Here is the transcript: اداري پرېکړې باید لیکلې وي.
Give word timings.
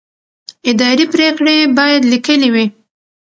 اداري 0.69 1.05
پرېکړې 1.13 1.55
باید 1.77 2.01
لیکلې 2.11 2.49
وي. 2.53 2.65